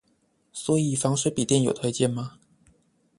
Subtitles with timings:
[0.51, 2.39] 所以防水筆電有推薦嗎